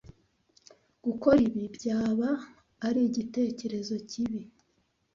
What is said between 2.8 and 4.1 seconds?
ari igitekerezo